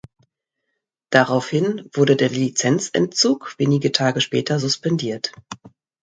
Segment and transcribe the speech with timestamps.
[1.11, 5.31] Daraufhin wurde der Lizenzentzug wenige Tage später suspendiert.